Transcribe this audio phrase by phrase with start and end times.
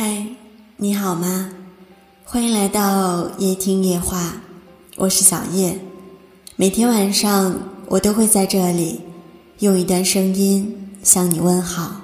[0.00, 0.24] 嗨，
[0.76, 1.50] 你好吗？
[2.24, 4.36] 欢迎来到夜听夜话，
[4.94, 5.76] 我是小叶。
[6.54, 9.00] 每天晚上我都会在这里
[9.58, 12.02] 用一段声音向你问好，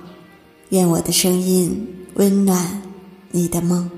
[0.71, 2.83] 愿我的声音温暖
[3.30, 3.88] 你的梦。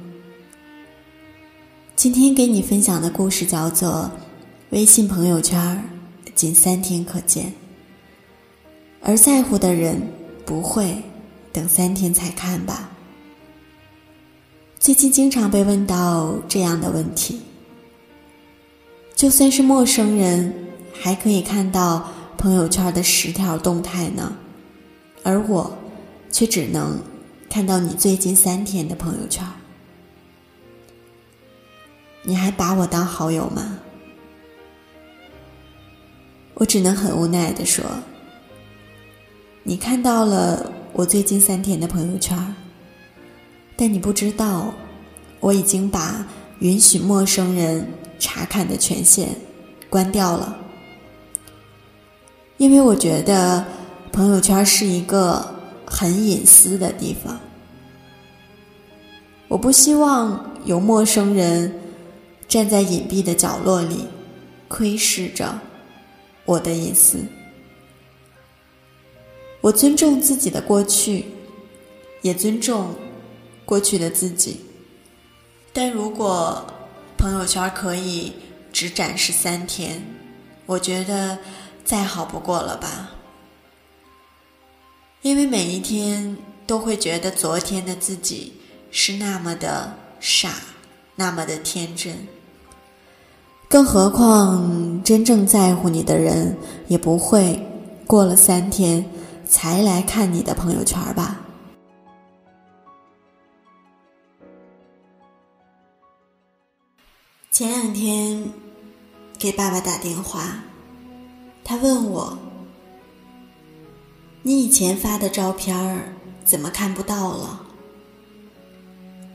[1.96, 3.90] 今天给你分享的故事叫做
[4.72, 5.82] 《微信朋友圈
[6.34, 7.46] 仅三天可见》，
[9.00, 10.02] 而在乎的人
[10.44, 11.02] 不会
[11.50, 12.90] 等三天才看吧。
[14.86, 17.40] 最近经常被问到这样的问题：
[19.16, 20.54] 就算是陌生人，
[20.94, 24.32] 还可以看到朋友圈的十条动态呢，
[25.24, 25.76] 而我
[26.30, 27.00] 却只能
[27.50, 29.44] 看到你最近三天的朋友圈。
[32.22, 33.80] 你还把我当好友吗？
[36.54, 37.84] 我只能很无奈的说：
[39.64, 42.54] 你看到了我最近三天的朋友圈。
[43.76, 44.74] 但你不知道，
[45.38, 46.26] 我已经把
[46.60, 47.86] 允许陌生人
[48.18, 49.28] 查看的权限
[49.90, 50.56] 关掉了，
[52.56, 53.64] 因为我觉得
[54.10, 57.38] 朋友圈是一个很隐私的地方，
[59.48, 61.78] 我不希望有陌生人
[62.48, 64.06] 站在隐蔽的角落里
[64.68, 65.60] 窥视着
[66.46, 67.18] 我的隐私。
[69.60, 71.26] 我尊重自己的过去，
[72.22, 72.94] 也尊重。
[73.66, 74.60] 过去的自己，
[75.72, 76.64] 但如果
[77.18, 78.32] 朋友圈可以
[78.72, 80.02] 只展示三天，
[80.64, 81.36] 我觉得
[81.84, 83.10] 再好不过了吧。
[85.22, 88.52] 因为每一天都会觉得昨天的自己
[88.92, 90.52] 是那么的傻，
[91.16, 92.14] 那么的天真。
[93.68, 96.56] 更何况真正在乎你的人，
[96.86, 97.60] 也不会
[98.06, 99.04] 过了三天
[99.44, 101.40] 才来看你的朋友圈吧。
[107.58, 108.52] 前两天
[109.38, 110.62] 给爸爸打电话，
[111.64, 112.36] 他问我
[114.44, 116.12] ：“你以前发的照片儿
[116.44, 117.66] 怎么看不到了？”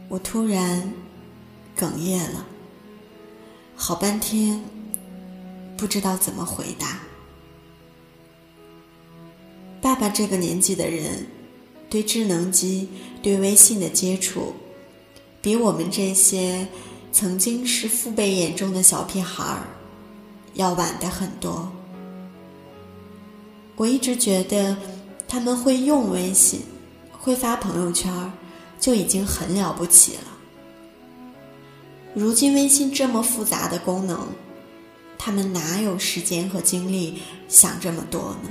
[0.08, 0.94] 我突然
[1.76, 2.46] 哽咽了，
[3.76, 4.64] 好半天
[5.76, 7.00] 不知道怎么回答。
[9.82, 11.26] 爸爸这个年纪的人，
[11.90, 12.88] 对智能机、
[13.24, 14.54] 对微信的接触，
[15.42, 16.68] 比我们这些。
[17.12, 19.68] 曾经是父辈眼中的小屁孩儿，
[20.54, 21.70] 要晚的很多。
[23.76, 24.78] 我一直觉得
[25.28, 26.62] 他们会用微信，
[27.12, 28.32] 会发朋友圈，
[28.80, 30.24] 就已经很了不起了。
[32.14, 34.28] 如今微信这么复杂的功能，
[35.18, 38.50] 他们哪有时间和精力想这么多呢？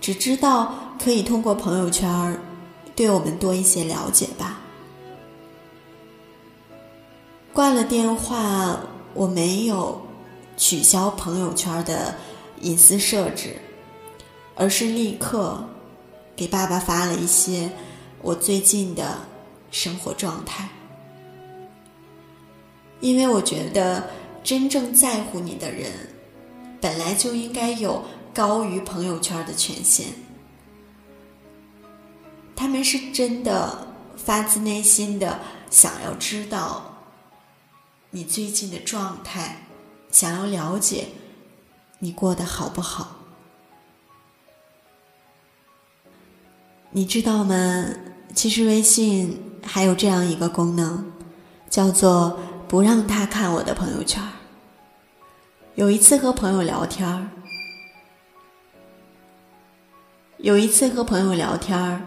[0.00, 2.40] 只知道可以通过朋友圈
[2.94, 4.59] 对我们多一些了解吧。
[7.60, 8.80] 挂了电话，
[9.12, 10.00] 我没有
[10.56, 12.14] 取消朋友圈的
[12.62, 13.54] 隐私设置，
[14.54, 15.62] 而是立刻
[16.34, 17.70] 给爸爸发了一些
[18.22, 19.18] 我最近的
[19.70, 20.70] 生活状态。
[23.00, 24.08] 因为我觉得，
[24.42, 25.92] 真正在乎你的人，
[26.80, 30.06] 本来就应该有高于朋友圈的权限。
[32.56, 35.38] 他们是真的发自内心的
[35.68, 36.86] 想要知道。
[38.12, 39.66] 你最近的状态，
[40.10, 41.06] 想要了解
[42.00, 43.16] 你过得好不好？
[46.90, 47.86] 你知道吗？
[48.34, 51.04] 其实微信还有这样一个功能，
[51.68, 54.20] 叫做不让他看我的朋友圈。
[55.76, 57.28] 有一次和朋友聊天儿，
[60.38, 62.02] 有一次和朋友聊天儿，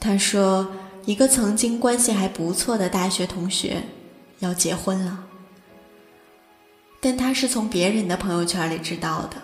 [0.00, 0.72] 他说
[1.04, 3.84] 一个曾经关系还不错的大学同学
[4.40, 5.26] 要结婚了。
[7.06, 9.36] 但他是从别人的朋友圈里知道的，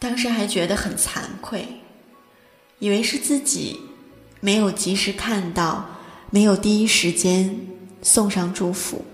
[0.00, 1.68] 当时还觉得很惭愧，
[2.80, 3.80] 以为是自己
[4.40, 5.86] 没有及时看到，
[6.30, 7.56] 没有第一时间
[8.02, 9.04] 送上祝福。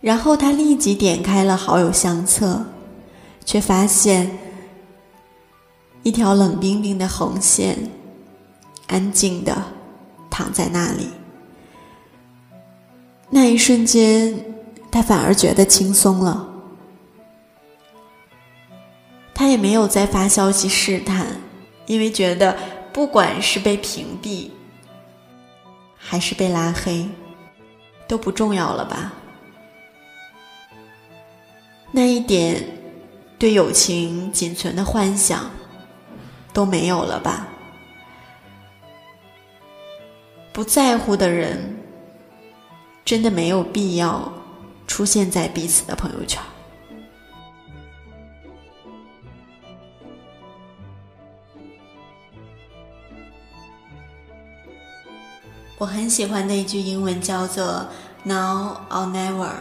[0.00, 2.66] 然后他立即点开了好友相册，
[3.44, 4.36] 却发现
[6.02, 7.78] 一条冷冰冰的红线，
[8.88, 9.56] 安静的
[10.28, 11.06] 躺在那里。
[13.30, 14.55] 那一瞬间。
[14.96, 16.48] 他反而觉得轻松了，
[19.34, 21.26] 他也没有再发消息试探，
[21.84, 22.56] 因为觉得
[22.94, 24.48] 不管是被屏蔽，
[25.98, 27.10] 还是被拉黑，
[28.08, 29.12] 都不重要了吧？
[31.90, 32.64] 那一点
[33.38, 35.50] 对友情仅存的幻想
[36.54, 37.46] 都没有了吧？
[40.54, 41.84] 不在乎的人，
[43.04, 44.32] 真的没有必要
[44.86, 46.42] 出现在彼此的朋友圈。
[55.78, 57.86] 我很喜欢的一句英文叫做
[58.22, 59.52] “Now or never”，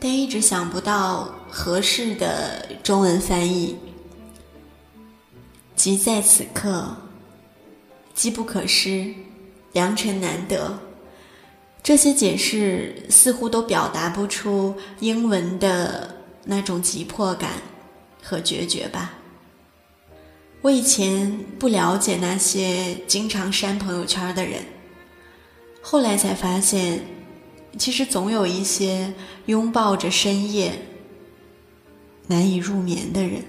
[0.00, 3.78] 但一直想不到合适的中文翻译。
[5.76, 6.96] 即在此刻，
[8.14, 9.14] 机不可失，
[9.72, 10.78] 良辰难得。
[11.82, 17.50] 这些解释似乎都表达不出英文的那种急迫感
[18.22, 19.14] 和决绝吧。
[20.62, 24.62] 我以前不了解那些经常删朋友圈的人，
[25.80, 27.00] 后来才发现，
[27.78, 29.14] 其实总有一些
[29.46, 30.72] 拥抱着深夜
[32.26, 33.42] 难以入眠的人，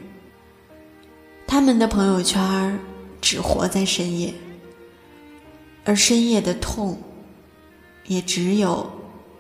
[1.45, 2.79] 他们的朋友圈
[3.19, 4.33] 只活在深夜，
[5.83, 6.97] 而深夜的痛，
[8.05, 8.91] 也只有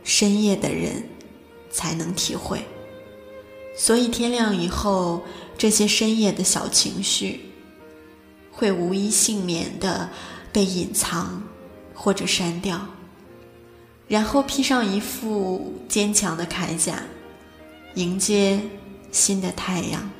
[0.03, 1.03] 深夜的人
[1.69, 2.61] 才能体会。
[3.75, 5.23] 所以天亮以后，
[5.57, 7.47] 这些深夜的小情绪。
[8.53, 10.07] 会无一幸免的
[10.51, 11.41] 被隐藏
[11.95, 12.79] 或者删掉，
[14.07, 17.01] 然后披上一副坚强的铠甲，
[17.95, 18.59] 迎接
[19.11, 20.11] 新的太阳。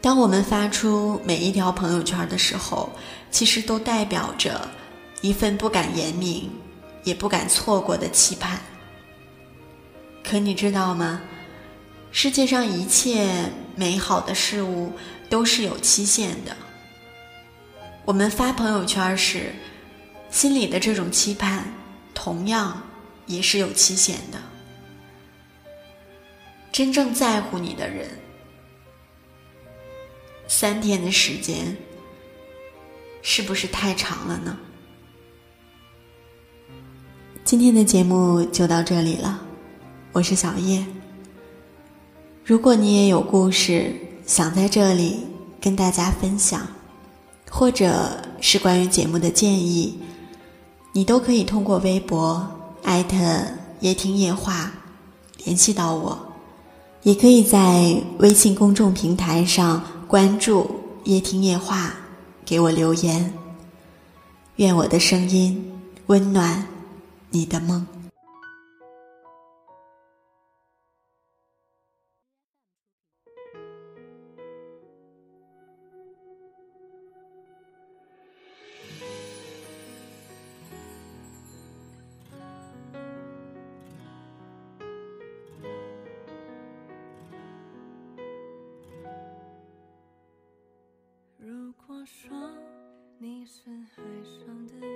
[0.00, 2.92] 当我们发出每一条朋友圈的时候，
[3.32, 4.68] 其实都代表着
[5.20, 6.50] 一份不敢言明、
[7.04, 8.60] 也不敢错过的期盼。
[10.22, 11.22] 可你知道吗？
[12.12, 14.92] 世界上一切美好的事物。
[15.28, 16.56] 都是有期限的。
[18.04, 19.52] 我们发朋友圈时，
[20.30, 21.64] 心里的这种期盼，
[22.14, 22.80] 同样
[23.26, 24.40] 也是有期限的。
[26.70, 28.08] 真正在乎你的人，
[30.46, 31.76] 三天的时间，
[33.20, 34.56] 是不是太长了呢？
[37.46, 39.40] 今天的节目就到这里了，
[40.10, 40.84] 我是小叶。
[42.44, 43.94] 如果你也有故事。
[44.26, 45.20] 想在这里
[45.60, 46.66] 跟大家分享，
[47.48, 49.96] 或者是关于节目的建议，
[50.90, 52.44] 你都可以通过微博
[52.82, 53.16] 艾特
[53.78, 54.72] 夜听夜话
[55.44, 56.18] 联系到我，
[57.04, 60.68] 也可以在微信公众平台上关注
[61.04, 61.94] 夜听夜话，
[62.44, 63.32] 给我留言。
[64.56, 65.72] 愿我的声音
[66.06, 66.66] 温暖
[67.30, 67.86] 你的梦。
[91.38, 92.50] 如果说
[93.18, 93.60] 你是
[93.94, 94.95] 海上的，